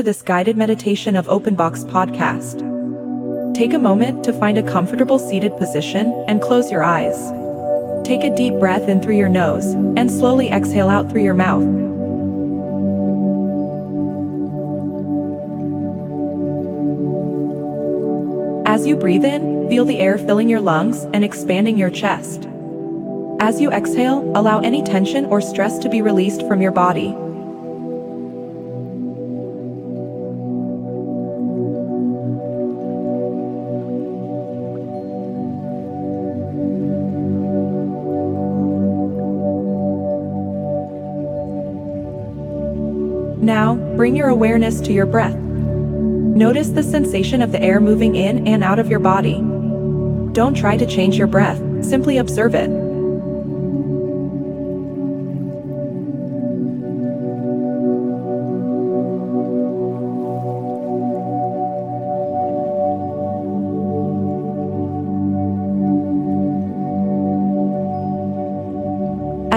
to 0.00 0.04
this 0.04 0.22
guided 0.22 0.56
meditation 0.56 1.14
of 1.14 1.26
OpenBox 1.26 1.84
podcast. 1.84 2.64
Take 3.54 3.74
a 3.74 3.78
moment 3.78 4.24
to 4.24 4.32
find 4.32 4.56
a 4.56 4.62
comfortable 4.62 5.18
seated 5.18 5.54
position 5.58 6.24
and 6.26 6.40
close 6.40 6.70
your 6.70 6.82
eyes. 6.82 7.18
Take 8.02 8.24
a 8.24 8.34
deep 8.34 8.54
breath 8.54 8.88
in 8.88 9.02
through 9.02 9.18
your 9.18 9.28
nose 9.28 9.66
and 9.98 10.10
slowly 10.10 10.48
exhale 10.48 10.88
out 10.88 11.10
through 11.10 11.22
your 11.22 11.34
mouth. 11.34 11.64
As 18.66 18.86
you 18.86 18.96
breathe 18.96 19.26
in, 19.26 19.68
feel 19.68 19.84
the 19.84 19.98
air 19.98 20.16
filling 20.16 20.48
your 20.48 20.62
lungs 20.62 21.02
and 21.12 21.22
expanding 21.22 21.76
your 21.76 21.90
chest. 21.90 22.48
As 23.38 23.60
you 23.60 23.70
exhale, 23.70 24.32
allow 24.34 24.60
any 24.60 24.82
tension 24.82 25.26
or 25.26 25.42
stress 25.42 25.78
to 25.80 25.90
be 25.90 26.00
released 26.00 26.48
from 26.48 26.62
your 26.62 26.72
body. 26.72 27.14
Now, 43.40 43.76
bring 43.96 44.16
your 44.16 44.28
awareness 44.28 44.80
to 44.82 44.92
your 44.92 45.06
breath. 45.06 45.34
Notice 45.34 46.68
the 46.68 46.82
sensation 46.82 47.40
of 47.40 47.52
the 47.52 47.62
air 47.62 47.80
moving 47.80 48.14
in 48.14 48.46
and 48.46 48.62
out 48.62 48.78
of 48.78 48.88
your 48.88 49.00
body. 49.00 49.36
Don't 50.32 50.54
try 50.54 50.76
to 50.76 50.86
change 50.86 51.16
your 51.16 51.26
breath, 51.26 51.58
simply 51.84 52.18
observe 52.18 52.54
it. 52.54 52.89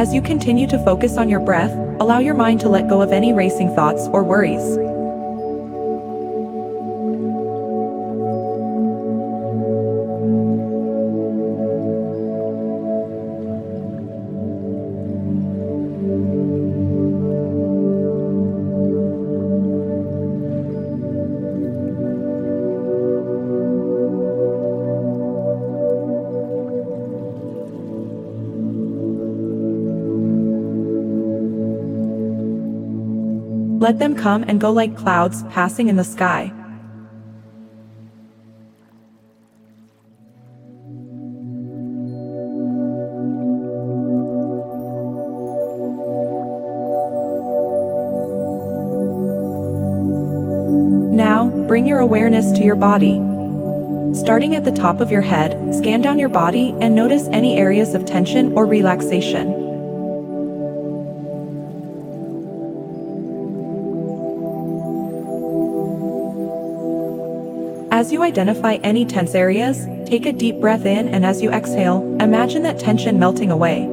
As 0.03 0.13
you 0.13 0.21
continue 0.21 0.67
to 0.67 0.83
focus 0.83 1.15
on 1.15 1.29
your 1.29 1.39
breath, 1.39 1.71
allow 2.01 2.19
your 2.19 2.33
mind 2.33 2.59
to 2.59 2.67
let 2.67 2.89
go 2.89 3.01
of 3.01 3.13
any 3.13 3.31
racing 3.31 3.73
thoughts 3.73 4.07
or 4.07 4.21
worries. 4.21 4.77
Let 33.83 33.99
them 33.99 34.15
come 34.15 34.45
and 34.47 34.61
go 34.61 34.71
like 34.71 34.95
clouds 34.95 35.43
passing 35.49 35.89
in 35.89 35.97
the 35.97 36.05
sky. 36.05 36.53
Now, 51.13 51.49
bring 51.67 51.85
your 51.85 51.99
awareness 51.99 52.53
to 52.53 52.63
your 52.63 52.77
body. 52.77 53.15
Starting 54.17 54.55
at 54.55 54.63
the 54.63 54.71
top 54.71 55.01
of 55.01 55.11
your 55.11 55.19
head, 55.19 55.75
scan 55.75 56.01
down 56.01 56.17
your 56.17 56.29
body 56.29 56.73
and 56.79 56.95
notice 56.95 57.27
any 57.33 57.57
areas 57.57 57.93
of 57.93 58.05
tension 58.05 58.53
or 58.53 58.65
relaxation. 58.65 59.62
As 67.93 68.11
you 68.11 68.23
identify 68.23 68.79
any 68.81 69.05
tense 69.05 69.35
areas, 69.35 69.85
take 70.09 70.25
a 70.25 70.33
deep 70.33 70.59
breath 70.59 70.83
in 70.83 71.07
and 71.09 71.23
as 71.23 71.43
you 71.43 71.51
exhale, 71.51 72.01
imagine 72.19 72.63
that 72.63 72.79
tension 72.79 73.19
melting 73.19 73.51
away. 73.51 73.92